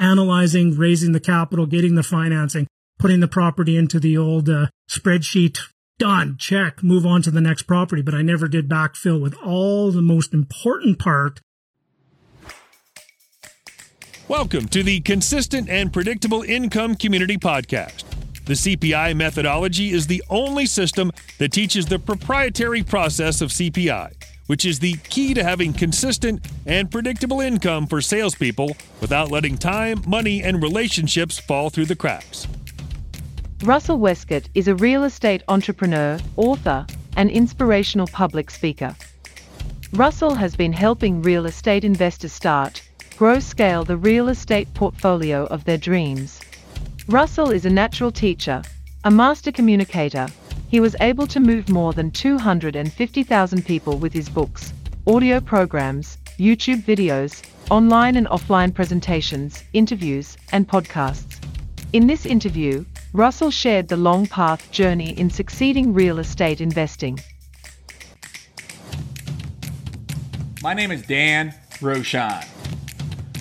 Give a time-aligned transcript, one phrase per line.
[0.00, 2.66] analyzing, raising the capital, getting the financing,
[2.98, 5.58] putting the property into the old uh, spreadsheet.
[5.98, 6.36] Done.
[6.38, 6.82] Check.
[6.82, 8.00] Move on to the next property.
[8.00, 11.40] But I never did backfill with all the most important part.
[14.26, 18.04] Welcome to the Consistent and Predictable Income Community Podcast.
[18.46, 24.12] The CPI methodology is the only system that teaches the proprietary process of CPI
[24.50, 30.02] which is the key to having consistent and predictable income for salespeople without letting time,
[30.08, 32.48] money, and relationships fall through the cracks.
[33.62, 36.84] Russell Westcott is a real estate entrepreneur, author,
[37.16, 38.96] and inspirational public speaker.
[39.92, 42.82] Russell has been helping real estate investors start,
[43.16, 46.40] grow, scale the real estate portfolio of their dreams.
[47.06, 48.62] Russell is a natural teacher,
[49.04, 50.26] a master communicator,
[50.70, 54.72] he was able to move more than 250,000 people with his books,
[55.06, 61.38] audio programs, YouTube videos, online and offline presentations, interviews, and podcasts.
[61.92, 67.18] In this interview, Russell shared the long path journey in succeeding real estate investing.
[70.62, 72.59] My name is Dan Rochon.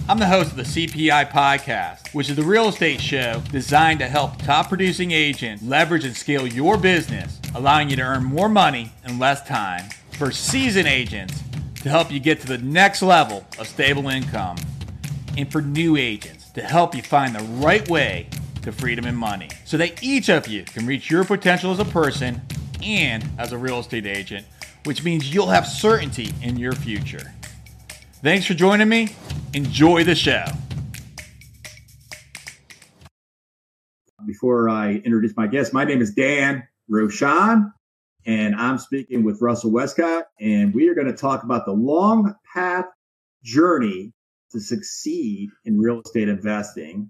[0.10, 4.08] I'm the host of the CPI podcast, which is the real estate show designed to
[4.08, 8.92] help top producing agents leverage and scale your business, allowing you to earn more money
[9.08, 9.86] in less time.
[10.14, 11.44] For seasoned agents
[11.84, 14.58] to help you get to the next level of stable income,
[15.38, 18.30] and for new agents to help you find the right way
[18.64, 21.86] to freedom and money so that each of you can reach your potential as a
[21.86, 22.42] person
[22.82, 24.44] and as a real estate agent,
[24.86, 27.32] which means you'll have certainty in your future.
[28.22, 29.16] Thanks for joining me.
[29.54, 30.44] Enjoy the show.
[34.26, 37.72] Before I introduce my guest, my name is Dan Rochon,
[38.26, 42.36] and I'm speaking with Russell Westcott, and we are going to talk about the long
[42.54, 42.88] path
[43.42, 44.12] journey
[44.52, 47.10] to succeed in real estate investing.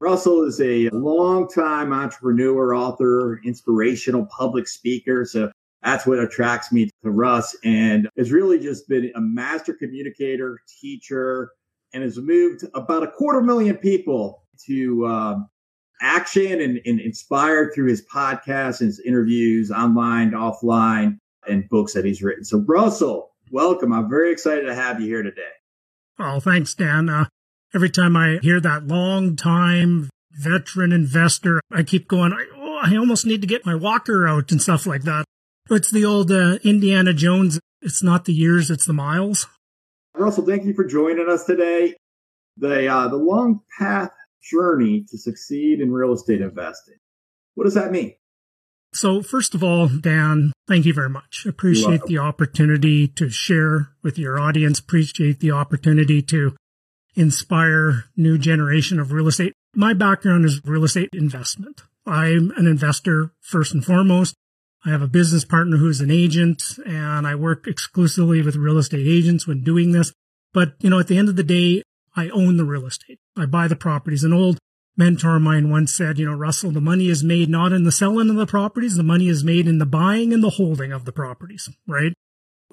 [0.00, 5.24] Russell is a long-time entrepreneur, author, inspirational public speaker.
[5.24, 5.50] So
[5.84, 11.50] that's what attracts me to Russ and has really just been a master communicator, teacher,
[11.92, 15.48] and has moved about a quarter million people to um,
[16.00, 22.22] action and, and inspired through his podcasts his interviews online, offline, and books that he's
[22.22, 22.44] written.
[22.44, 23.92] So, Russell, welcome.
[23.92, 25.42] I'm very excited to have you here today.
[26.18, 27.10] Oh, thanks, Dan.
[27.10, 27.26] Uh,
[27.74, 33.26] every time I hear that long time veteran investor, I keep going, oh, I almost
[33.26, 35.24] need to get my walker out and stuff like that.
[35.70, 37.58] It's the old uh, Indiana Jones.
[37.80, 39.46] It's not the years, it's the miles.
[40.14, 41.94] Russell, thank you for joining us today.
[42.56, 46.96] The uh, the long path journey to succeed in real estate investing.
[47.54, 48.14] What does that mean?
[48.92, 51.46] So, first of all, Dan, thank you very much.
[51.46, 54.78] Appreciate the opportunity to share with your audience.
[54.78, 56.54] Appreciate the opportunity to
[57.16, 59.52] inspire new generation of real estate.
[59.74, 61.82] My background is real estate investment.
[62.06, 64.36] I'm an investor first and foremost.
[64.84, 69.06] I have a business partner who's an agent and I work exclusively with real estate
[69.06, 70.12] agents when doing this.
[70.52, 71.82] But, you know, at the end of the day,
[72.14, 73.18] I own the real estate.
[73.36, 74.24] I buy the properties.
[74.24, 74.58] An old
[74.96, 77.90] mentor of mine once said, you know, Russell, the money is made not in the
[77.90, 78.96] selling of the properties.
[78.96, 82.12] The money is made in the buying and the holding of the properties, right?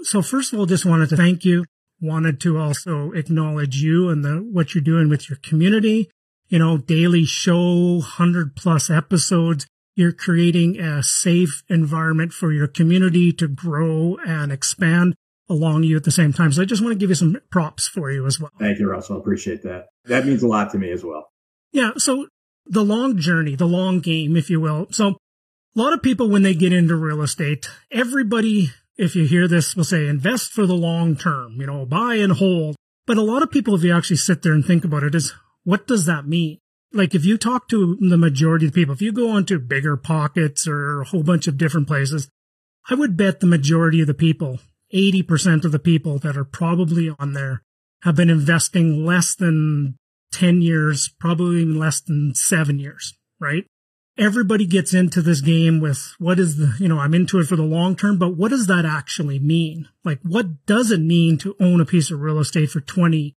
[0.03, 1.65] So first of all, just wanted to thank you.
[2.01, 6.09] Wanted to also acknowledge you and the, what you're doing with your community.
[6.49, 13.31] You know, daily show, hundred plus episodes you're creating a safe environment for your community
[13.33, 15.15] to grow and expand
[15.49, 16.51] along you at the same time.
[16.51, 18.51] So I just want to give you some props for you as well.
[18.57, 19.17] Thank you, Russell.
[19.17, 19.87] Appreciate that.
[20.05, 21.29] That means a lot to me as well.
[21.73, 21.91] Yeah.
[21.97, 22.27] So
[22.65, 24.87] the long journey, the long game, if you will.
[24.91, 25.17] So
[25.75, 29.75] a lot of people, when they get into real estate, everybody, if you hear this,
[29.75, 32.75] will say invest for the long term, you know, buy and hold.
[33.05, 35.33] But a lot of people, if you actually sit there and think about it, is
[35.63, 36.59] what does that mean?
[36.93, 40.67] Like if you talk to the majority of the people, if you go onto BiggerPockets
[40.67, 42.29] or a whole bunch of different places,
[42.89, 44.59] I would bet the majority of the people,
[44.93, 47.61] 80% of the people that are probably on there
[48.03, 49.95] have been investing less than
[50.33, 53.65] 10 years, probably even less than seven years, right?
[54.17, 57.55] Everybody gets into this game with what is the, you know, I'm into it for
[57.55, 59.87] the long term, but what does that actually mean?
[60.03, 63.35] Like, what does it mean to own a piece of real estate for 20,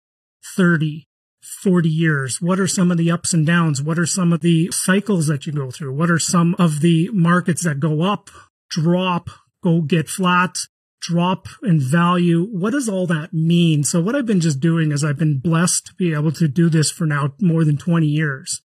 [0.56, 1.06] 30,
[1.44, 2.40] 40 years?
[2.40, 3.82] What are some of the ups and downs?
[3.82, 5.94] What are some of the cycles that you go through?
[5.94, 8.30] What are some of the markets that go up,
[8.70, 9.28] drop,
[9.62, 10.56] go get flat,
[11.00, 12.46] drop in value?
[12.50, 13.84] What does all that mean?
[13.84, 16.70] So what I've been just doing is I've been blessed to be able to do
[16.70, 18.62] this for now more than 20 years.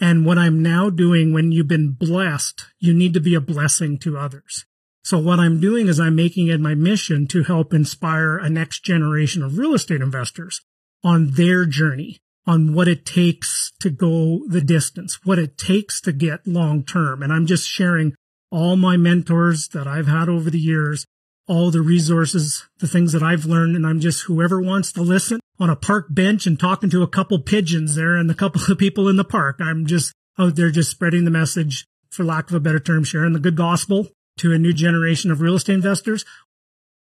[0.00, 3.98] And what I'm now doing when you've been blessed, you need to be a blessing
[4.00, 4.64] to others.
[5.02, 8.84] So what I'm doing is I'm making it my mission to help inspire a next
[8.84, 10.62] generation of real estate investors
[11.06, 12.18] on their journey,
[12.48, 17.22] on what it takes to go the distance, what it takes to get long term.
[17.22, 18.12] And I'm just sharing
[18.50, 21.06] all my mentors that I've had over the years,
[21.46, 23.76] all the resources, the things that I've learned.
[23.76, 27.08] And I'm just whoever wants to listen on a park bench and talking to a
[27.08, 29.60] couple pigeons there and a couple of people in the park.
[29.60, 33.32] I'm just out there just spreading the message, for lack of a better term, sharing
[33.32, 34.08] the good gospel
[34.38, 36.24] to a new generation of real estate investors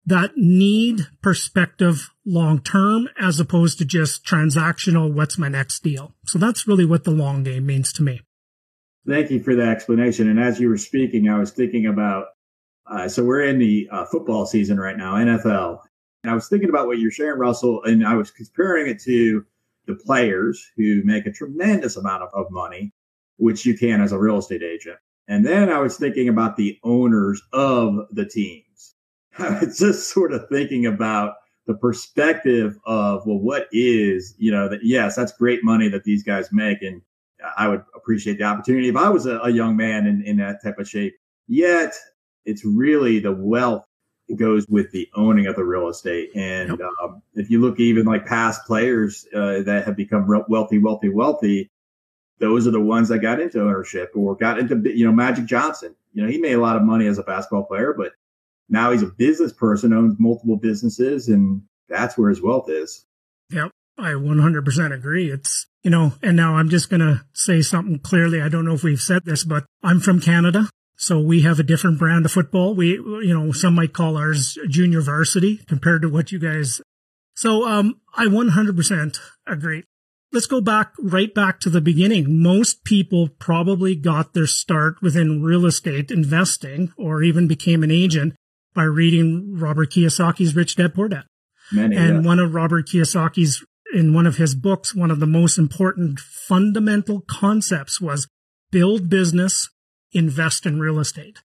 [0.06, 6.14] that need perspective long term as opposed to just transactional, what's my next deal?
[6.26, 8.20] So that's really what the long game means to me.
[9.06, 10.28] Thank you for the explanation.
[10.28, 12.26] And as you were speaking, I was thinking about
[12.86, 15.78] uh, so we're in the uh, football season right now, NFL.
[16.22, 19.44] And I was thinking about what you're sharing, Russell, and I was comparing it to
[19.86, 22.92] the players who make a tremendous amount of, of money,
[23.36, 24.98] which you can as a real estate agent.
[25.28, 28.62] And then I was thinking about the owners of the team
[29.38, 31.34] I was just sort of thinking about
[31.66, 36.22] the perspective of, well, what is, you know, that yes, that's great money that these
[36.22, 36.82] guys make.
[36.82, 37.02] And
[37.56, 40.62] I would appreciate the opportunity if I was a, a young man in, in that
[40.62, 41.14] type of shape.
[41.46, 41.94] Yet
[42.44, 43.84] it's really the wealth
[44.36, 46.30] goes with the owning of the real estate.
[46.34, 46.88] And yep.
[47.02, 51.70] um, if you look even like past players uh, that have become wealthy, wealthy, wealthy,
[52.38, 55.94] those are the ones that got into ownership or got into, you know, Magic Johnson.
[56.12, 58.12] You know, he made a lot of money as a basketball player, but
[58.72, 63.04] now he's a business person, owns multiple businesses, and that's where his wealth is.
[63.50, 63.70] Yep.
[63.98, 65.30] I 100% agree.
[65.30, 68.40] It's, you know, and now I'm just going to say something clearly.
[68.40, 70.70] I don't know if we've said this, but I'm from Canada.
[70.96, 72.74] So we have a different brand of football.
[72.74, 76.80] We, you know, some might call ours junior varsity compared to what you guys.
[77.34, 79.84] So, um, I 100% agree.
[80.32, 82.42] Let's go back right back to the beginning.
[82.42, 88.34] Most people probably got their start within real estate investing or even became an agent
[88.74, 91.24] by reading Robert Kiyosaki's Rich Dad Poor Dad.
[91.72, 93.64] Many, and one of Robert Kiyosaki's,
[93.94, 98.26] in one of his books, one of the most important fundamental concepts was
[98.70, 99.68] build business,
[100.12, 101.40] invest in real estate.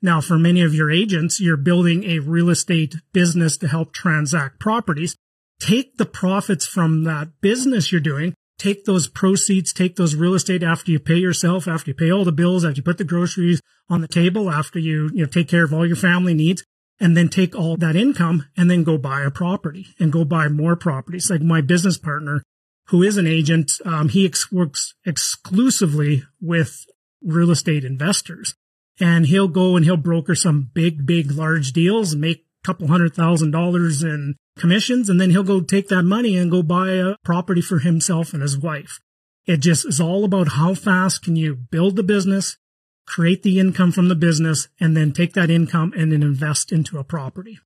[0.00, 4.58] Now, for many of your agents, you're building a real estate business to help transact
[4.58, 5.14] properties.
[5.60, 10.64] Take the profits from that business you're doing, take those proceeds, take those real estate
[10.64, 13.60] after you pay yourself, after you pay all the bills, after you put the groceries
[13.88, 16.64] on the table, after you, you know, take care of all your family needs
[17.02, 20.46] and then take all that income and then go buy a property and go buy
[20.46, 21.28] more properties.
[21.28, 22.44] Like my business partner,
[22.86, 26.86] who is an agent, um, he ex- works exclusively with
[27.20, 28.54] real estate investors
[29.00, 33.14] and he'll go and he'll broker some big, big, large deals make a couple hundred
[33.14, 35.08] thousand dollars in commissions.
[35.08, 38.42] And then he'll go take that money and go buy a property for himself and
[38.42, 39.00] his wife.
[39.44, 42.58] It just is all about how fast can you build the business,
[43.06, 46.98] create the income from the business, and then take that income and then invest into
[46.98, 47.58] a property.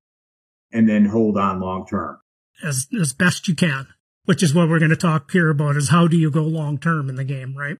[0.72, 2.18] And then hold on long term.
[2.64, 3.88] As, as best you can,
[4.24, 6.78] which is what we're going to talk here about is how do you go long
[6.78, 7.76] term in the game, right?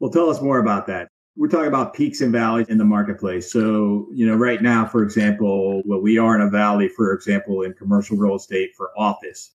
[0.00, 1.08] Well, tell us more about that.
[1.36, 3.50] We're talking about peaks and valleys in the marketplace.
[3.50, 7.62] So, you know, right now, for example, well, we are in a valley, for example,
[7.62, 9.54] in commercial real estate for office.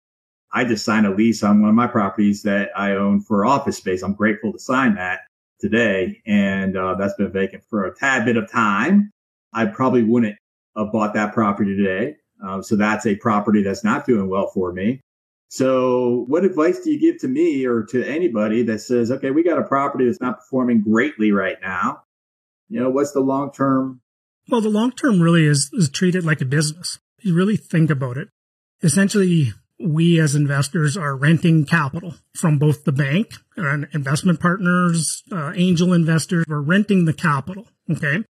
[0.51, 3.77] I just signed a lease on one of my properties that I own for office
[3.77, 4.03] space.
[4.03, 5.21] I'm grateful to sign that
[5.63, 9.11] today, and uh, that's been vacant for a tad bit of time.
[9.53, 10.35] I probably wouldn't
[10.75, 12.17] have bought that property today.
[12.45, 14.99] Uh, so that's a property that's not doing well for me.
[15.47, 19.43] So, what advice do you give to me or to anybody that says, okay, we
[19.43, 22.03] got a property that's not performing greatly right now?
[22.69, 24.01] You know, what's the long term?
[24.49, 26.99] Well, the long term really is, is treat it like a business.
[27.21, 28.29] You really think about it.
[28.81, 35.51] Essentially, we as investors are renting capital from both the bank and investment partners, uh,
[35.55, 36.45] angel investors.
[36.47, 37.67] We're renting the capital.
[37.89, 38.23] Okay.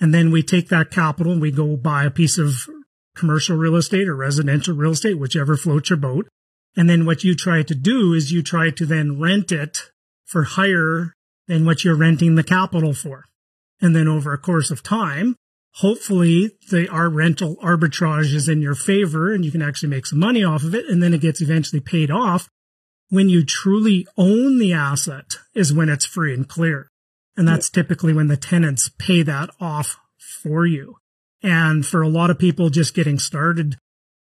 [0.00, 2.68] And then we take that capital and we go buy a piece of
[3.14, 6.28] commercial real estate or residential real estate, whichever floats your boat.
[6.76, 9.90] And then what you try to do is you try to then rent it
[10.24, 11.12] for higher
[11.46, 13.24] than what you're renting the capital for.
[13.80, 15.36] And then over a course of time,
[15.78, 20.18] hopefully the our rental arbitrage is in your favor and you can actually make some
[20.18, 22.48] money off of it and then it gets eventually paid off
[23.10, 26.90] when you truly own the asset is when it's free and clear
[27.36, 27.82] and that's yeah.
[27.82, 29.96] typically when the tenants pay that off
[30.42, 30.96] for you
[31.42, 33.76] and for a lot of people just getting started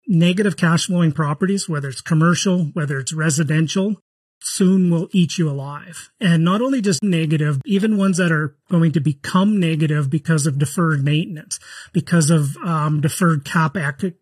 [0.06, 3.96] negative cash flowing properties whether it's commercial whether it's residential
[4.42, 6.10] soon will eat you alive.
[6.20, 10.58] And not only just negative, even ones that are going to become negative because of
[10.58, 11.58] deferred maintenance,
[11.92, 13.76] because of um, deferred cap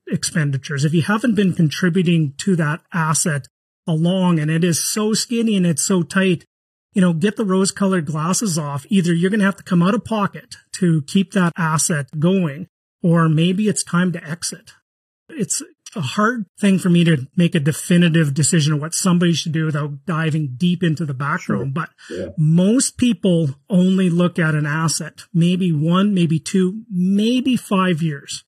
[0.07, 0.85] expenditures.
[0.85, 3.47] If you haven't been contributing to that asset
[3.87, 6.45] along and it is so skinny and it's so tight,
[6.93, 8.85] you know, get the rose colored glasses off.
[8.89, 12.67] Either you're going to have to come out of pocket to keep that asset going,
[13.03, 14.73] or maybe it's time to exit.
[15.29, 15.63] It's
[15.97, 19.67] a hard thing for me to make a definitive decision of what somebody should do
[19.67, 21.75] without diving deep into the background.
[21.75, 21.87] Sure.
[21.87, 22.29] But yeah.
[22.37, 28.45] most people only look at an asset, maybe one, maybe two, maybe five years.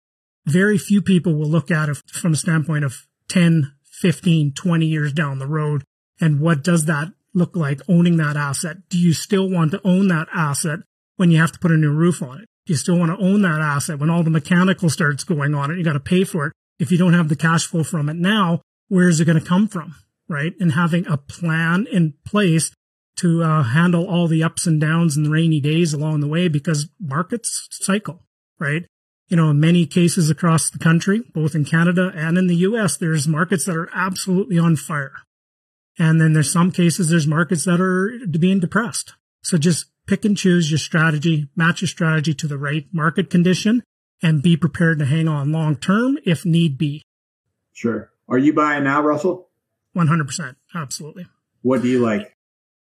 [0.46, 5.12] Very few people will look at it from a standpoint of 10, 15, 20 years
[5.12, 5.84] down the road.
[6.20, 8.88] And what does that look like owning that asset?
[8.88, 10.80] Do you still want to own that asset
[11.16, 12.48] when you have to put a new roof on it?
[12.66, 15.70] Do you still want to own that asset when all the mechanical starts going on
[15.70, 15.78] it?
[15.78, 18.16] You got to pay for it if you don't have the cash flow from it
[18.16, 19.94] now, where is it going to come from?
[20.28, 20.52] Right.
[20.58, 22.72] And having a plan in place
[23.18, 26.48] to uh, handle all the ups and downs and the rainy days along the way
[26.48, 28.24] because markets cycle,
[28.58, 28.84] right?
[29.28, 32.96] You know, in many cases across the country, both in Canada and in the US,
[32.96, 35.12] there's markets that are absolutely on fire.
[36.00, 39.14] And then there's some cases, there's markets that are being depressed.
[39.44, 43.84] So just pick and choose your strategy, match your strategy to the right market condition
[44.22, 47.02] and be prepared to hang on long term if need be.
[47.72, 48.10] Sure.
[48.28, 49.48] Are you buying now, Russell?
[49.96, 50.56] 100%.
[50.74, 51.26] Absolutely.
[51.62, 52.34] What do you like?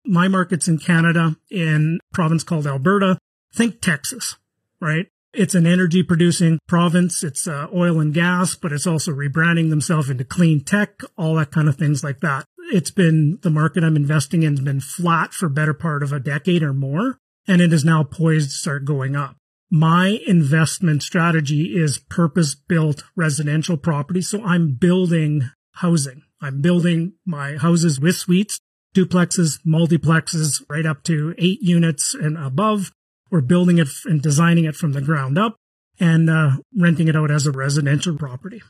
[0.06, 3.18] My market's in Canada, in province called Alberta.
[3.54, 4.38] Think Texas,
[4.80, 5.08] right?
[5.34, 7.24] It's an energy producing province.
[7.24, 11.52] It's uh, oil and gas, but it's also rebranding themselves into clean tech, all that
[11.52, 12.46] kind of things like that.
[12.74, 16.20] It's been the market I'm investing in has been flat for better part of a
[16.20, 17.18] decade or more,
[17.48, 19.36] and it is now poised to start going up
[19.72, 24.22] my investment strategy is purpose built residential property.
[24.22, 26.24] So I'm building housing.
[26.42, 28.60] I'm building my houses with suites,
[28.94, 32.92] duplexes, multiplexes, right up to eight units and above.
[33.30, 35.56] We're building it and designing it from the ground up
[36.00, 38.62] and uh, renting it out as a residential property.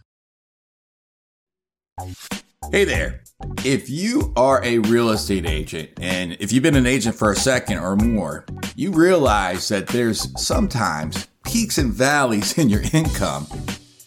[2.70, 3.24] Hey there.
[3.66, 7.36] If you are a real estate agent and if you've been an agent for a
[7.36, 8.46] second or more,
[8.78, 13.48] you realize that there's sometimes peaks and valleys in your income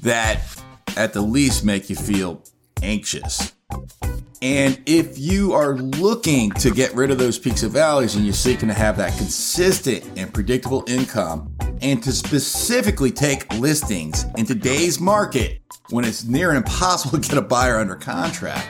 [0.01, 0.41] that
[0.97, 2.43] at the least make you feel
[2.81, 3.53] anxious.
[4.41, 8.33] And if you are looking to get rid of those peaks and valleys and you're
[8.33, 11.54] seeking to have that consistent and predictable income
[11.85, 15.61] and to specifically take listings in today's market
[15.91, 18.67] when it's near impossible to get a buyer under contract,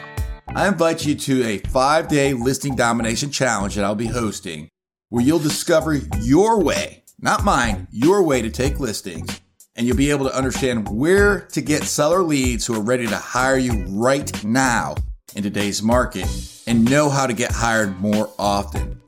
[0.49, 4.69] I invite you to a five day listing domination challenge that I'll be hosting
[5.11, 9.41] where you'll discover your way, not mine, your way to take listings.
[9.77, 13.17] And you'll be able to understand where to get seller leads who are ready to
[13.17, 14.97] hire you right now
[15.37, 16.27] in today's market
[16.67, 19.01] and know how to get hired more often.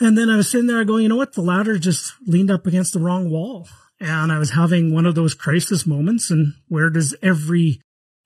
[0.00, 1.32] And then I was sitting there going, you know what?
[1.32, 3.68] The ladder just leaned up against the wrong wall.
[4.00, 6.30] And I was having one of those crisis moments.
[6.30, 7.80] And where does every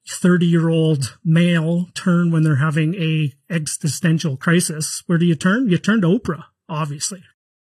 [0.08, 5.02] 30 year old male turn when they're having a existential crisis?
[5.06, 5.68] Where do you turn?
[5.68, 7.22] You turn to Oprah, obviously.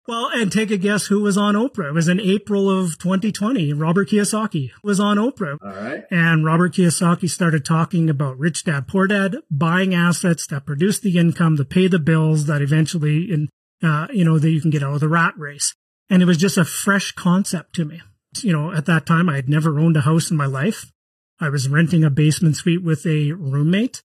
[0.09, 1.89] Well, and take a guess who was on Oprah.
[1.89, 3.73] It was in April of 2020.
[3.73, 5.59] Robert Kiyosaki was on Oprah.
[5.61, 6.03] All right.
[6.09, 11.19] And Robert Kiyosaki started talking about rich dad, poor dad, buying assets that produce the
[11.19, 13.49] income to pay the bills that eventually, in,
[13.83, 15.75] uh, you know, that you can get out of the rat race.
[16.09, 18.01] And it was just a fresh concept to me.
[18.41, 20.91] You know, at that time, I had never owned a house in my life.
[21.39, 24.01] I was renting a basement suite with a roommate.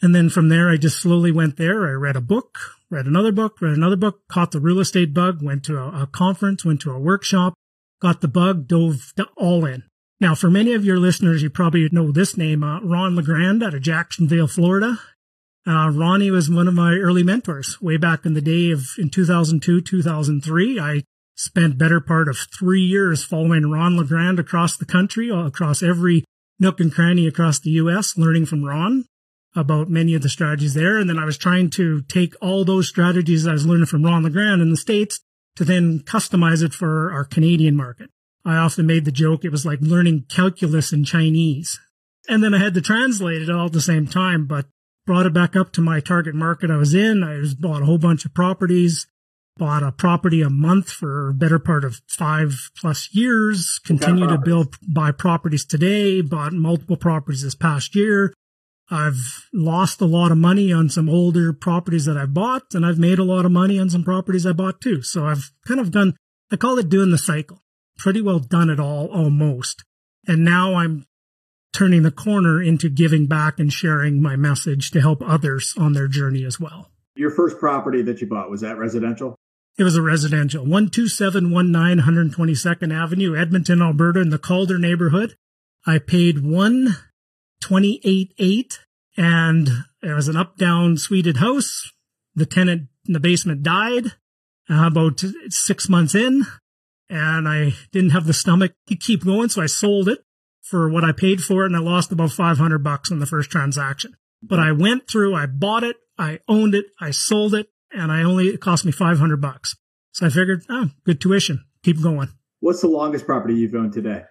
[0.00, 1.84] And then from there, I just slowly went there.
[1.88, 5.42] I read a book, read another book, read another book, caught the real estate bug,
[5.42, 7.54] went to a, a conference, went to a workshop,
[8.00, 9.84] got the bug, dove all in.
[10.20, 13.74] Now, for many of your listeners, you probably know this name, uh, Ron LeGrand out
[13.74, 14.98] of Jacksonville, Florida.
[15.66, 19.10] Uh, Ronnie was one of my early mentors way back in the day of in
[19.10, 20.80] 2002, 2003.
[20.80, 21.02] I
[21.36, 26.24] spent better part of three years following Ron LeGrand across the country, across every
[26.58, 29.04] nook and cranny across the U.S., learning from Ron
[29.54, 30.98] about many of the strategies there.
[30.98, 34.22] And then I was trying to take all those strategies I was learning from Ron
[34.24, 35.20] LeGrand in the States
[35.56, 38.10] to then customize it for our Canadian market.
[38.44, 41.78] I often made the joke it was like learning calculus in Chinese.
[42.28, 44.66] And then I had to translate it all at the same time, but
[45.06, 47.24] brought it back up to my target market I was in.
[47.24, 49.06] I was bought a whole bunch of properties,
[49.56, 54.38] bought a property a month for a better part of five plus years, continue to
[54.38, 58.32] build, buy properties today, bought multiple properties this past year.
[58.90, 62.98] I've lost a lot of money on some older properties that I've bought and I've
[62.98, 65.02] made a lot of money on some properties I bought too.
[65.02, 66.16] So I've kind of done,
[66.50, 67.62] I call it doing the cycle.
[67.98, 69.84] Pretty well done it all almost.
[70.26, 71.04] And now I'm
[71.72, 76.08] turning the corner into giving back and sharing my message to help others on their
[76.08, 76.90] journey as well.
[77.14, 79.34] Your first property that you bought, was that residential?
[79.76, 85.36] It was a residential, 12719 122nd Avenue, Edmonton, Alberta, in the Calder neighborhood.
[85.86, 86.96] I paid one
[87.60, 88.80] twenty-eight eight,
[89.16, 89.68] and
[90.02, 91.92] it was an up-down suited house.
[92.34, 94.12] The tenant in the basement died
[94.70, 96.46] uh, about six months in,
[97.08, 100.18] and I didn't have the stomach to keep going, so I sold it
[100.62, 103.50] for what I paid for it, and I lost about 500 bucks on the first
[103.50, 104.14] transaction.
[104.42, 108.22] But I went through, I bought it, I owned it, I sold it, and I
[108.22, 109.76] only, it cost me 500 bucks.
[110.12, 111.64] So I figured, oh, good tuition.
[111.82, 112.28] Keep going.
[112.60, 114.24] What's the longest property you've owned today?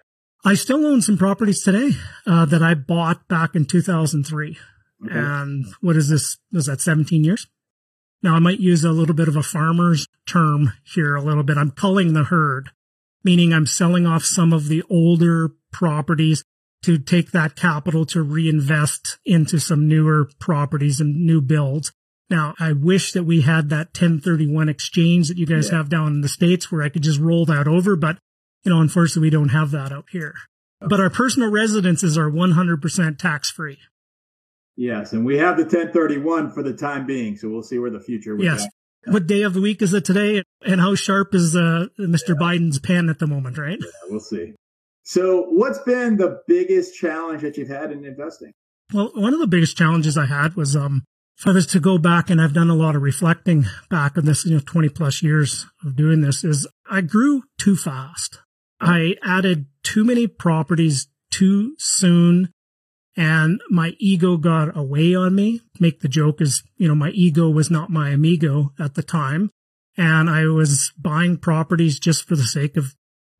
[0.44, 1.90] I still own some properties today
[2.26, 4.56] uh, that I bought back in 2003.
[5.04, 5.14] Okay.
[5.14, 6.38] And what is this?
[6.52, 7.46] Was that 17 years?
[8.22, 11.56] Now I might use a little bit of a farmer's term here a little bit.
[11.56, 12.70] I'm culling the herd,
[13.22, 16.44] meaning I'm selling off some of the older properties
[16.82, 21.92] to take that capital to reinvest into some newer properties and new builds.
[22.30, 25.78] Now, I wish that we had that 1031 exchange that you guys yeah.
[25.78, 28.18] have down in the States where I could just roll that over, but
[28.64, 30.34] you know, unfortunately we don't have that out here.
[30.80, 33.78] But our personal residences are 100% tax free.
[34.76, 35.12] Yes.
[35.12, 37.36] And we have the 1031 for the time being.
[37.36, 38.62] So we'll see where the future Yes.
[39.04, 39.12] That.
[39.12, 40.42] What day of the week is it today?
[40.64, 42.28] And how sharp is uh, Mr.
[42.28, 42.34] Yeah.
[42.34, 43.78] Biden's pen at the moment, right?
[43.80, 44.54] Yeah, we'll see.
[45.02, 48.52] So, what's been the biggest challenge that you've had in investing?
[48.92, 51.04] Well, one of the biggest challenges I had was um,
[51.38, 54.26] if I was to go back, and I've done a lot of reflecting back on
[54.26, 58.40] this, you know, 20 plus years of doing this, is I grew too fast.
[58.80, 62.52] I added too many properties too soon
[63.18, 65.60] and my ego got away on me.
[65.80, 69.50] Make the joke is, you know, my ego was not my amigo at the time.
[69.96, 72.94] And I was buying properties just for the sake of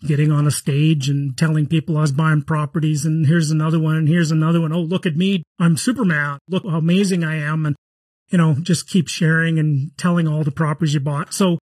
[0.05, 3.95] getting on a stage and telling people I was buying properties and here's another one
[3.95, 4.73] and here's another one.
[4.73, 5.45] Oh, look at me.
[5.61, 6.41] I'm Superman.
[6.49, 7.65] Look how amazing I am.
[7.65, 7.77] And,
[8.31, 11.33] you know, just keep sharing and telling all the properties you bought.
[11.33, 11.59] So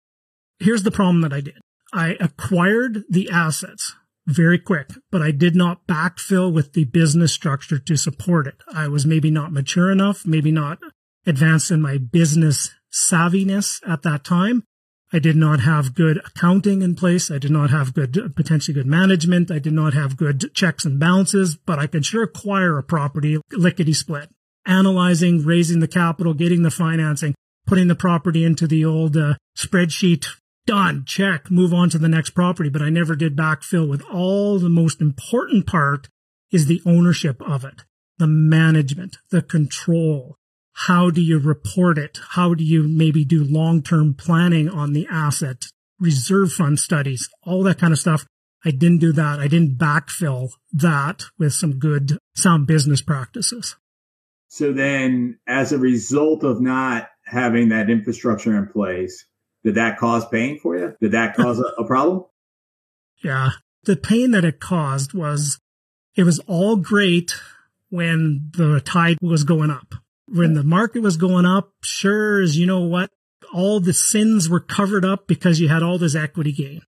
[0.59, 1.61] here's the problem that I did.
[1.93, 3.95] I acquired the assets
[4.27, 8.57] very quick, but I did not backfill with the business structure to support it.
[8.73, 10.79] I was maybe not mature enough, maybe not
[11.27, 14.65] advanced in my business savviness at that time.
[15.13, 17.31] I did not have good accounting in place.
[17.31, 19.51] I did not have good, potentially good management.
[19.51, 23.39] I did not have good checks and balances, but I could sure acquire a property
[23.51, 24.31] lickety split.
[24.67, 27.35] Analyzing, raising the capital, getting the financing,
[27.67, 30.27] putting the property into the old uh, spreadsheet.
[30.71, 31.03] Done.
[31.05, 31.51] Check.
[31.51, 32.69] Move on to the next property.
[32.69, 36.09] But I never did backfill with all the most important part
[36.53, 37.83] is the ownership of it,
[38.19, 40.37] the management, the control,
[40.87, 42.21] how do you report it?
[42.31, 45.67] How do you maybe do long-term planning on the asset,
[45.99, 48.25] reserve fund studies, all that kind of stuff?
[48.65, 49.41] I didn't do that.
[49.41, 53.75] I didn't backfill that with some good sound business practices.
[54.47, 59.25] So then as a result of not having that infrastructure in place,
[59.65, 60.97] did that cause pain for you?
[61.01, 62.25] Did that cause a, a problem?
[63.23, 63.51] Yeah.
[63.85, 65.59] The pain that it caused was
[66.15, 67.35] it was all great
[67.89, 69.95] when the tide was going up
[70.31, 73.11] when the market was going up, sure as you know what,
[73.53, 76.83] all the sins were covered up because you had all this equity gain.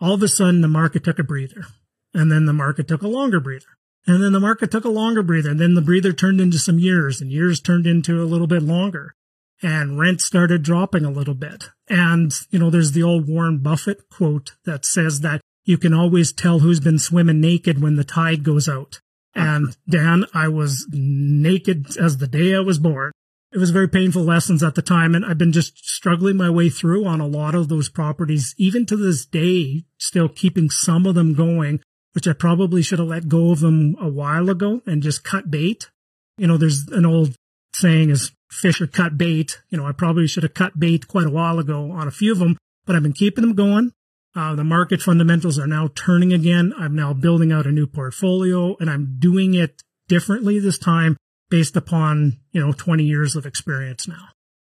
[0.00, 1.66] All of a sudden the market took a breather
[2.12, 3.66] and then the market took a longer breather.
[4.06, 6.78] And then the market took a longer breather and then the breather turned into some
[6.78, 9.14] years and years turned into a little bit longer
[9.62, 11.70] and rent started dropping a little bit.
[11.88, 16.32] And, you know, there's the old Warren Buffett quote that says that you can always
[16.32, 19.00] tell who's been swimming naked when the tide goes out.
[19.34, 23.12] And Dan, I was naked as the day I was born.
[23.52, 25.14] It was very painful lessons at the time.
[25.14, 28.86] And I've been just struggling my way through on a lot of those properties, even
[28.86, 31.80] to this day, still keeping some of them going,
[32.12, 35.50] which I probably should have let go of them a while ago and just cut
[35.50, 35.90] bait.
[36.36, 37.34] You know, there's an old
[37.74, 39.60] saying is fish or cut bait.
[39.70, 42.32] You know, I probably should have cut bait quite a while ago on a few
[42.32, 43.92] of them, but I've been keeping them going.
[44.36, 46.72] Uh, the market fundamentals are now turning again.
[46.78, 51.16] I'm now building out a new portfolio and I'm doing it differently this time
[51.50, 54.28] based upon, you know, 20 years of experience now.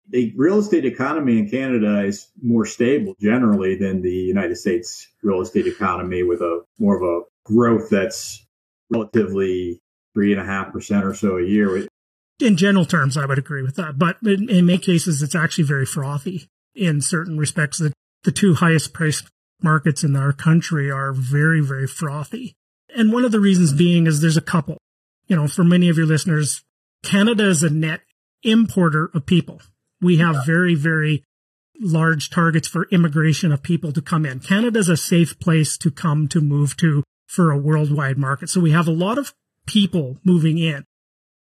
[0.10, 5.42] the real estate economy in Canada is more stable generally than the United States real
[5.42, 8.46] estate economy with a more of a growth that's
[8.90, 9.82] relatively
[10.14, 11.88] three and a half percent or so a year.
[12.40, 13.98] In general terms, I would agree with that.
[13.98, 17.78] But in, in many cases, it's actually very frothy in certain respects.
[17.78, 17.94] The,
[18.24, 19.30] the two highest priced
[19.62, 22.56] markets in our country are very, very frothy.
[22.96, 24.78] And one of the reasons being is there's a couple.
[25.28, 26.64] You know, for many of your listeners,
[27.04, 28.02] Canada is a net
[28.44, 29.62] importer of people.
[30.02, 31.24] We have very, very
[31.80, 34.40] large targets for immigration of people to come in.
[34.40, 38.50] Canada is a safe place to come to move to for a worldwide market.
[38.50, 39.34] So we have a lot of
[39.66, 40.84] people moving in.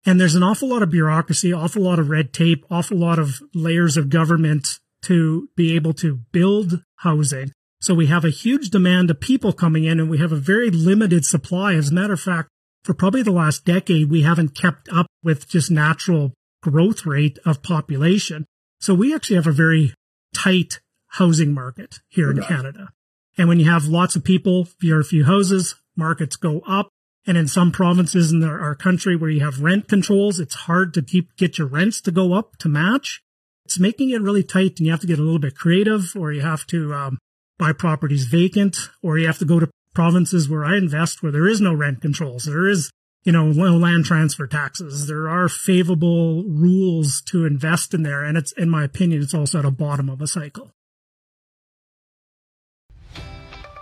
[0.08, 3.42] And there's an awful lot of bureaucracy, awful lot of red tape, awful lot of
[3.54, 7.52] layers of government to be able to build housing.
[7.82, 10.70] So we have a huge demand of people coming in and we have a very
[10.70, 11.74] limited supply.
[11.74, 12.48] As a matter of fact,
[12.84, 17.62] for probably the last decade, we haven't kept up with just natural growth rate of
[17.62, 18.46] population.
[18.80, 19.92] So we actually have a very
[20.34, 22.38] tight housing market here okay.
[22.38, 22.88] in Canada.
[23.36, 26.88] And when you have lots of people, fewer few houses, markets go up.
[27.28, 31.02] And in some provinces in our country where you have rent controls, it's hard to
[31.02, 33.22] keep, get your rents to go up to match.
[33.66, 36.32] It's making it really tight and you have to get a little bit creative or
[36.32, 37.18] you have to um,
[37.58, 41.46] buy properties vacant or you have to go to provinces where I invest where there
[41.46, 42.44] is no rent controls.
[42.44, 42.90] There is,
[43.24, 45.06] you know, land transfer taxes.
[45.06, 48.24] There are favorable rules to invest in there.
[48.24, 50.70] And it's, in my opinion, it's also at the bottom of a cycle.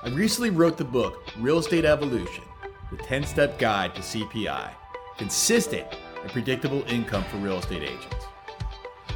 [0.02, 2.42] I recently wrote the book, Real Estate Evolution
[2.90, 4.70] The 10 Step Guide to CPI
[5.18, 5.88] Consistent
[6.22, 8.26] and Predictable Income for Real Estate Agents.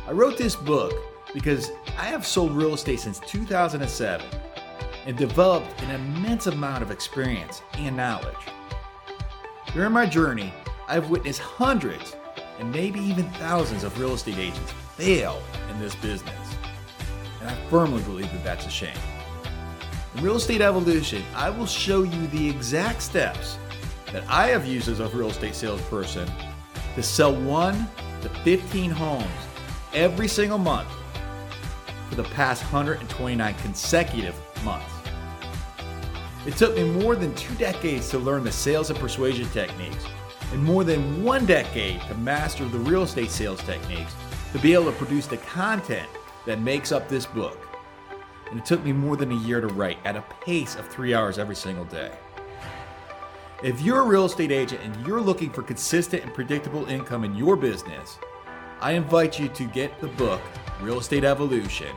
[0.08, 0.92] I wrote this book
[1.32, 4.26] because I have sold real estate since 2007
[5.06, 8.34] and developed an immense amount of experience and knowledge.
[9.72, 10.52] During my journey,
[10.88, 12.16] I've witnessed hundreds
[12.58, 16.56] and maybe even thousands of real estate agents fail in this business.
[17.40, 18.98] And I firmly believe that that's a shame.
[20.16, 23.56] Real Estate Evolution, I will show you the exact steps
[24.12, 26.28] that I have used as a real estate salesperson
[26.96, 27.86] to sell 1
[28.22, 29.24] to 15 homes
[29.94, 30.88] every single month
[32.08, 34.92] for the past 129 consecutive months.
[36.44, 40.04] It took me more than two decades to learn the sales and persuasion techniques,
[40.52, 44.12] and more than one decade to master the real estate sales techniques
[44.52, 46.08] to be able to produce the content
[46.46, 47.69] that makes up this book
[48.50, 51.14] and it took me more than a year to write at a pace of three
[51.14, 52.10] hours every single day.
[53.62, 57.34] If you're a real estate agent and you're looking for consistent and predictable income in
[57.34, 58.18] your business,
[58.80, 60.40] I invite you to get the book,
[60.80, 61.94] Real Estate Evolution,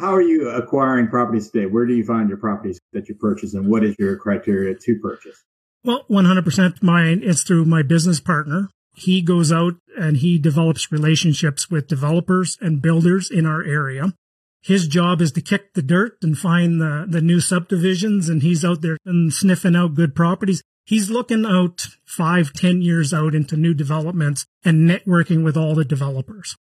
[0.00, 1.66] How are you acquiring properties today?
[1.66, 4.98] Where do you find your properties that you purchase, and what is your criteria to
[4.98, 5.44] purchase?
[5.84, 8.70] Well, 100% mine is through my business partner.
[8.94, 14.14] He goes out and he develops relationships with developers and builders in our area.
[14.62, 18.64] His job is to kick the dirt and find the, the new subdivisions, and he's
[18.64, 20.62] out there and sniffing out good properties.
[20.84, 25.84] He's looking out five, ten years out into new developments and networking with all the
[25.84, 26.56] developers.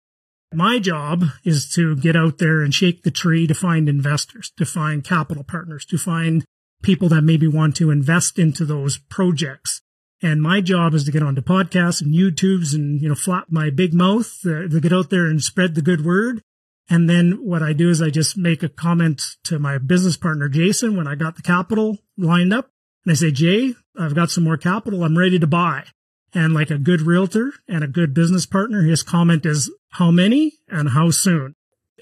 [0.54, 4.66] My job is to get out there and shake the tree to find investors, to
[4.66, 6.44] find capital partners, to find
[6.82, 9.82] people that maybe want to invest into those projects.
[10.22, 13.70] And my job is to get onto podcasts and YouTubes and, you know, flap my
[13.70, 16.42] big mouth uh, to get out there and spread the good word.
[16.90, 20.50] And then what I do is I just make a comment to my business partner,
[20.50, 22.72] Jason, when I got the capital lined up.
[23.06, 25.04] And I say, Jay, I've got some more capital.
[25.04, 25.86] I'm ready to buy.
[26.34, 30.54] And like a good realtor and a good business partner, his comment is how many
[30.68, 31.56] and how soon.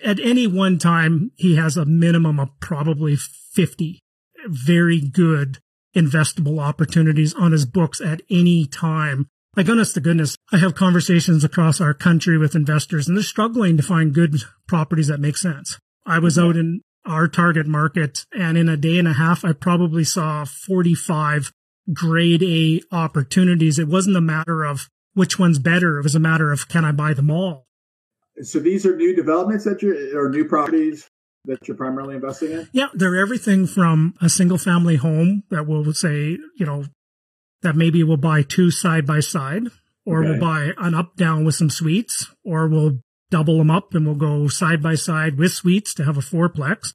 [0.04, 4.00] At any one time, he has a minimum of probably 50
[4.48, 5.60] very good
[5.96, 9.28] investable opportunities on his books at any time.
[9.56, 13.78] Like honest to goodness, I have conversations across our country with investors and they're struggling
[13.78, 14.36] to find good
[14.68, 15.80] properties that make sense.
[16.06, 19.54] I was out in our target market and in a day and a half, I
[19.54, 21.52] probably saw 45
[21.94, 23.80] grade A opportunities.
[23.80, 25.98] It wasn't a matter of which one's better.
[25.98, 27.67] It was a matter of can I buy them all?
[28.44, 31.10] So these are new developments that you're, or new properties
[31.46, 32.70] that you're primarily investing in?
[32.72, 36.86] Yeah, they're everything from a single family home that will say, you know,
[37.62, 39.64] that maybe we'll buy two side by side,
[40.06, 40.32] or okay.
[40.32, 44.16] we'll buy an up down with some suites, or we'll double them up and we'll
[44.16, 46.94] go side by side with suites to have a fourplex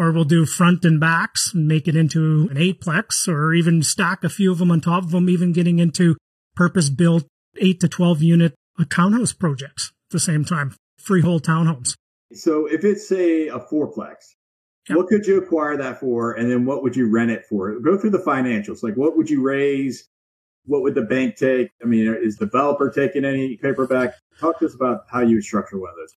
[0.00, 4.24] or we'll do front and backs and make it into an eightplex or even stack
[4.24, 6.16] a few of them on top of them, even getting into
[6.56, 7.24] purpose built
[7.58, 8.54] eight to 12 unit
[8.88, 11.94] townhouse projects the same time, freehold townhomes.
[12.32, 14.34] So if it's say a fourplex,
[14.88, 14.96] Yep.
[14.96, 16.32] What could you acquire that for?
[16.32, 17.78] And then what would you rent it for?
[17.80, 18.82] Go through the financials.
[18.82, 20.08] Like what would you raise?
[20.64, 21.70] What would the bank take?
[21.82, 24.14] I mean, is developer taking any paperback?
[24.40, 26.14] Talk to us about how you structure one of those.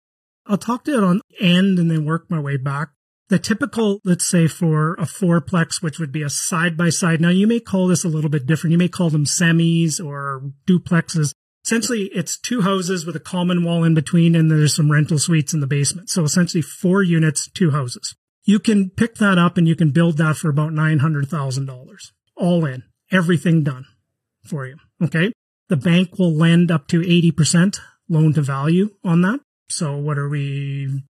[0.48, 2.90] I'll talk to it on end and then work my way back.
[3.30, 7.22] The typical, let's say for a fourplex, which would be a side by side.
[7.22, 8.72] Now you may call this a little bit different.
[8.72, 11.34] You may call them semis or duplexes.
[11.72, 15.54] Essentially, it's two houses with a common wall in between and there's some rental suites
[15.54, 16.10] in the basement.
[16.10, 18.14] So essentially four units, two houses.
[18.44, 22.84] You can pick that up and you can build that for about $900,000 all in,
[23.10, 23.86] everything done
[24.44, 24.76] for you.
[25.02, 25.32] Okay.
[25.70, 27.80] The bank will lend up to 80%
[28.10, 29.40] loan to value on that.
[29.70, 31.04] So what are we?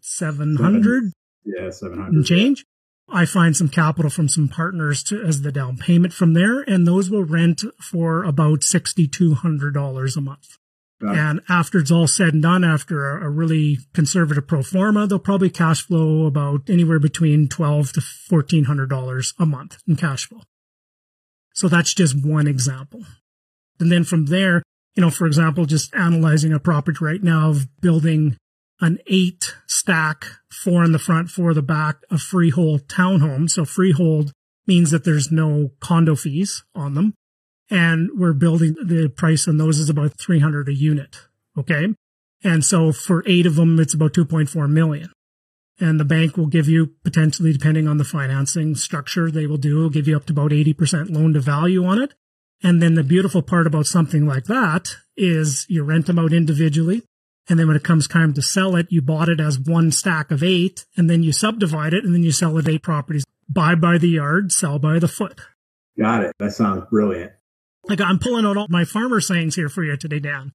[0.00, 1.12] 700
[1.44, 2.12] Yeah, 700.
[2.12, 2.64] and change.
[3.12, 6.86] I find some capital from some partners to, as the down payment from there, and
[6.86, 10.58] those will rent for about $6,200 a month.
[11.02, 15.18] And after it's all said and done, after a, a really conservative pro forma, they'll
[15.18, 20.28] probably cash flow about anywhere between twelve to fourteen hundred dollars a month in cash
[20.28, 20.42] flow.
[21.54, 23.04] So that's just one example.
[23.78, 24.62] And then from there,
[24.94, 28.36] you know, for example, just analyzing a property right now of building
[28.80, 33.48] an eight stack, four in the front, four in the back, a freehold townhome.
[33.50, 34.32] So freehold
[34.66, 37.14] means that there's no condo fees on them
[37.70, 41.18] and we're building the price on those is about 300 a unit.
[41.56, 41.94] Okay.
[42.42, 45.12] And so for eight of them, it's about 2.4 million.
[45.78, 49.88] And the bank will give you potentially, depending on the financing structure they will do,
[49.88, 52.14] give you up to about 80% loan to value on it.
[52.62, 57.02] And then the beautiful part about something like that is you rent them out individually.
[57.50, 60.30] And then when it comes time to sell it, you bought it as one stack
[60.30, 63.24] of eight and then you subdivide it and then you sell it eight properties.
[63.48, 65.40] Buy by the yard, sell by the foot.
[65.98, 66.32] Got it.
[66.38, 67.32] That sounds brilliant.
[67.88, 70.52] Like I'm pulling out all my farmer sayings here for you today, Dan.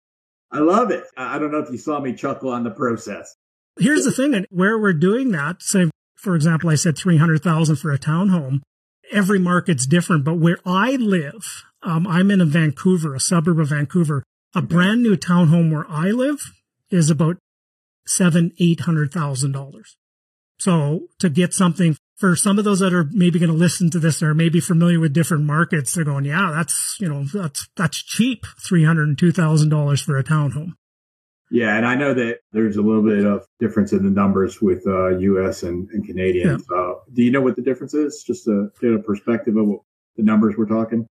[0.52, 1.04] I love it.
[1.18, 3.36] I don't know if you saw me chuckle on the process.
[3.78, 7.92] Here's the thing, and where we're doing that, say, for example, I said 300,000 for
[7.92, 8.62] a townhome.
[9.12, 13.68] Every market's different, but where I live, um, I'm in a Vancouver, a suburb of
[13.70, 14.24] Vancouver.
[14.54, 16.54] A brand new townhome where I live
[16.90, 17.38] is about
[18.08, 19.98] seven, eight hundred thousand dollars.
[20.60, 24.00] So to get something for some of those that are maybe going to listen to
[24.00, 28.02] this or maybe familiar with different markets, they're going, yeah, that's, you know, that's, that's
[28.02, 28.46] cheap.
[28.62, 30.74] $302,000 for a townhome.
[31.52, 34.86] Yeah, and I know that there's a little bit of difference in the numbers with
[34.88, 35.64] uh, U.S.
[35.64, 36.64] and, and Canadian.
[36.76, 38.24] Uh, do you know what the difference is?
[38.26, 39.80] Just to get a perspective of what
[40.16, 41.06] the numbers we're talking.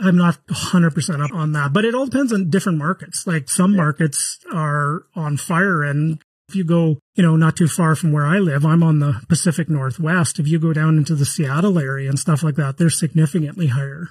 [0.00, 3.26] I'm not 100% up on that, but it all depends on different markets.
[3.26, 6.20] Like some markets are on fire and
[6.52, 9.22] if you go, you know, not too far from where I live, I'm on the
[9.26, 10.38] Pacific Northwest.
[10.38, 14.08] If you go down into the Seattle area and stuff like that, they're significantly higher.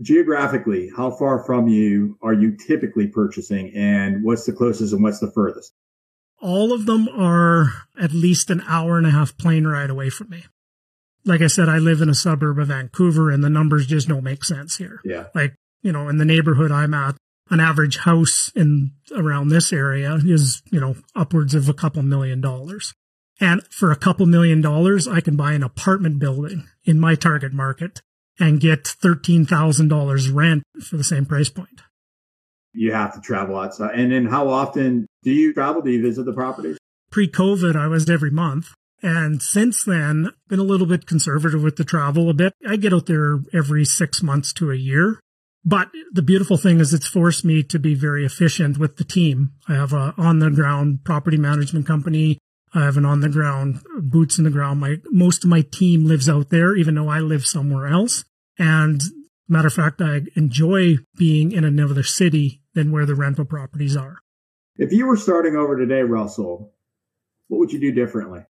[0.00, 5.18] Geographically, how far from you are you typically purchasing, and what's the closest and what's
[5.18, 5.72] the furthest?
[6.40, 10.30] All of them are at least an hour and a half plane ride away from
[10.30, 10.44] me.
[11.24, 14.24] Like I said, I live in a suburb of Vancouver and the numbers just don't
[14.24, 15.00] make sense here.
[15.04, 17.16] Yeah, Like, you know, in the neighborhood I'm at,
[17.50, 22.40] an average house in around this area is, you know, upwards of a couple million
[22.40, 22.94] dollars.
[23.40, 27.52] And for a couple million dollars, I can buy an apartment building in my target
[27.52, 28.02] market
[28.38, 31.80] and get $13,000 rent for the same price point.
[32.72, 33.98] you have to travel outside.
[33.98, 35.82] And then, how often do you travel?
[35.82, 36.78] Do you visit the properties?
[37.10, 38.68] Pre-COVID, I was every month.
[39.02, 42.52] And since then, been a little bit conservative with the travel a bit.
[42.68, 45.20] I get out there every six months to a year.
[45.64, 49.52] But the beautiful thing is it's forced me to be very efficient with the team.
[49.68, 52.38] I have a on the ground property management company.
[52.72, 54.80] I have an on the ground boots in the ground.
[54.80, 58.24] My, most of my team lives out there, even though I live somewhere else.
[58.58, 59.02] And
[59.48, 64.18] matter of fact, I enjoy being in another city than where the rental properties are.
[64.76, 66.72] If you were starting over today, Russell,
[67.48, 68.44] what would you do differently?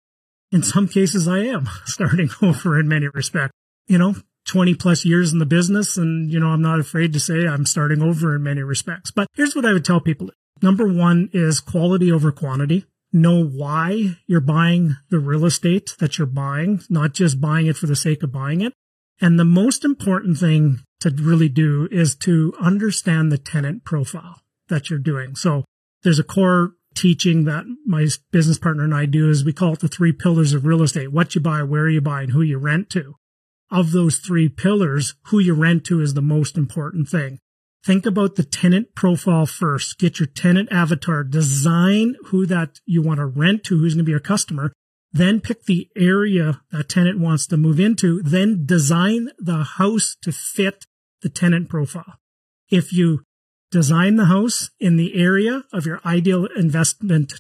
[0.52, 3.54] In some cases I am starting over in many respects.
[3.88, 7.20] You know, 20 plus years in the business and, you know, I'm not afraid to
[7.20, 9.12] say I'm starting over in many respects.
[9.12, 10.30] But here's what I would tell people.
[10.62, 12.86] Number one is quality over quantity.
[13.12, 17.88] Know why you're buying the real estate that you're buying, not just buying it for
[17.88, 18.74] the sake of buying it.
[19.22, 24.90] And the most important thing to really do is to understand the tenant profile that
[24.90, 25.36] you're doing.
[25.36, 25.66] So
[26.04, 29.80] there's a core teaching that my business partner and I do is we call it
[29.80, 31.14] the three pillars of real estate.
[31.14, 33.16] What you buy, where you buy, and who you rent to.
[33.72, 37.40] Of those three pillars, who you rent to is the most important thing.
[37.86, 39.98] Think about the tenant profile first.
[39.98, 44.06] Get your tenant avatar, design who that you want to rent to, who's going to
[44.06, 44.74] be your customer.
[45.14, 48.22] Then pick the area that tenant wants to move into.
[48.22, 50.86] Then design the house to fit
[51.22, 52.20] the tenant profile.
[52.70, 53.22] If you
[53.72, 57.34] design the house in the area of your ideal investment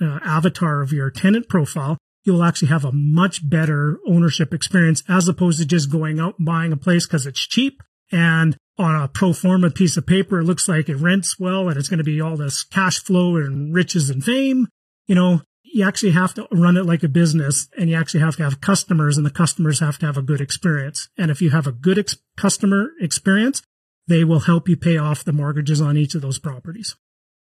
[0.00, 5.28] uh, avatar of your tenant profile, you'll actually have a much better ownership experience as
[5.28, 9.08] opposed to just going out and buying a place because it's cheap and on a
[9.08, 12.04] pro forma piece of paper, it looks like it rents well and it's going to
[12.04, 14.68] be all this cash flow and riches and fame.
[15.06, 18.36] You know, you actually have to run it like a business and you actually have
[18.36, 21.08] to have customers and the customers have to have a good experience.
[21.18, 23.62] And if you have a good ex- customer experience,
[24.08, 26.96] they will help you pay off the mortgages on each of those properties.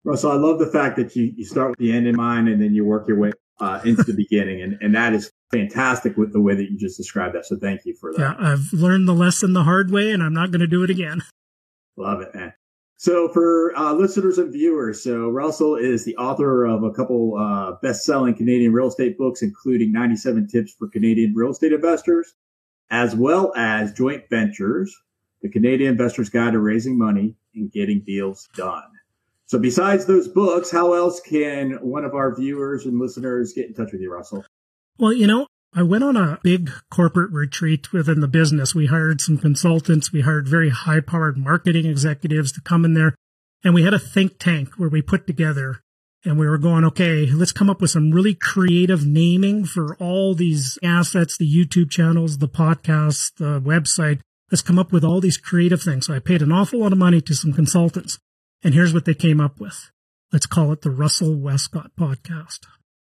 [0.05, 2.61] Russell, I love the fact that you, you start with the end in mind and
[2.61, 4.62] then you work your way uh, into the beginning.
[4.62, 7.46] And, and that is fantastic with the way that you just described that.
[7.46, 8.18] So thank you for that.
[8.18, 10.90] Yeah, I've learned the lesson the hard way and I'm not going to do it
[10.90, 11.22] again.
[11.96, 12.53] Love it, man.
[12.96, 17.72] So for uh, listeners and viewers, so Russell is the author of a couple uh,
[17.83, 22.35] best-selling Canadian real estate books, including 97 Tips for Canadian Real Estate Investors,
[22.90, 24.94] as well as Joint Ventures,
[25.44, 28.83] the Canadian Investor's Guide to Raising Money and Getting Deals Done.
[29.44, 33.74] So besides those books, how else can one of our viewers and listeners get in
[33.74, 34.46] touch with you, Russell?
[34.98, 38.74] Well, you know, I went on a big corporate retreat within the business.
[38.74, 40.11] We hired some consultants.
[40.11, 43.14] We hired very high powered marketing executives to come in there.
[43.62, 45.83] And we had a think tank where we put together
[46.24, 50.35] and we were going, okay, let's come up with some really creative naming for all
[50.35, 54.20] these assets, the YouTube channels, the podcast, the website.
[54.54, 56.06] Let's come up with all these creative things.
[56.06, 58.20] So I paid an awful lot of money to some consultants.
[58.62, 59.90] And here's what they came up with.
[60.32, 62.60] Let's call it the Russell Westcott podcast.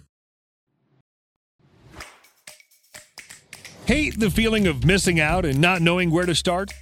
[3.87, 6.73] Hate the feeling of missing out and not knowing where to start?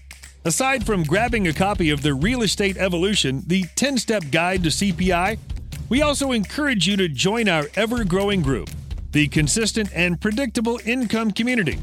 [0.44, 4.70] Aside from grabbing a copy of The Real Estate Evolution, the 10 step guide to
[4.70, 5.38] CPI,
[5.88, 8.70] we also encourage you to join our ever growing group,
[9.12, 11.78] the Consistent and Predictable Income Community.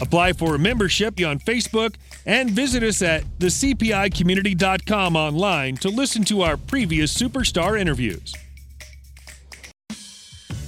[0.00, 1.94] Apply for a membership on Facebook
[2.26, 8.34] and visit us at thecpicommunity.com online to listen to our previous superstar interviews.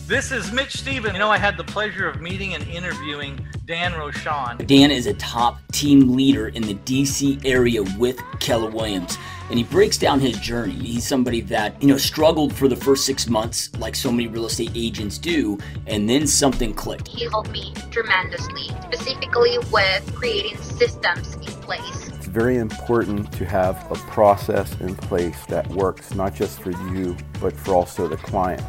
[0.07, 1.13] This is Mitch Stevens.
[1.13, 4.67] You know, I had the pleasure of meeting and interviewing Dan Rochon.
[4.67, 9.19] Dan is a top team leader in the DC area with Keller Williams.
[9.51, 10.73] And he breaks down his journey.
[10.73, 14.47] He's somebody that, you know, struggled for the first six months, like so many real
[14.47, 17.09] estate agents do, and then something clicked.
[17.09, 22.09] He helped me tremendously, specifically with creating systems in place.
[22.09, 27.15] It's very important to have a process in place that works not just for you,
[27.39, 28.65] but for also the client.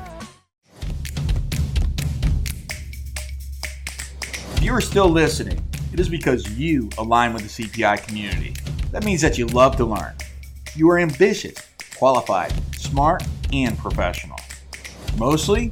[4.60, 8.54] If you are still listening, it is because you align with the CPI community.
[8.92, 10.14] That means that you love to learn.
[10.76, 11.56] You are ambitious,
[11.98, 14.38] qualified, smart, and professional.
[15.18, 15.72] Mostly,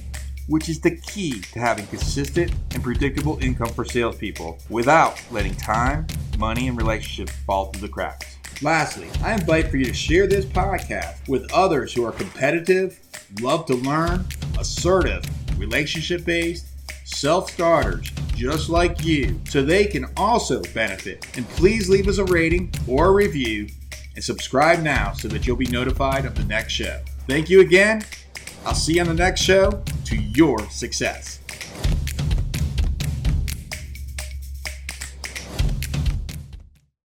[0.47, 6.07] which is the key to having consistent and predictable income for salespeople without letting time,
[6.39, 8.37] money, and relationships fall through the cracks.
[8.63, 13.01] Lastly, I invite for you to share this podcast with others who are competitive,
[13.41, 14.25] love to learn,
[14.61, 15.25] assertive,
[15.59, 16.67] relationship based,
[17.07, 21.27] self starters just like you so they can also benefit.
[21.37, 23.69] And please leave us a rating or a review
[24.15, 27.01] and subscribe now so that you'll be notified of the next show.
[27.29, 28.03] Thank you again.
[28.65, 31.39] I'll see you on the next show to your success.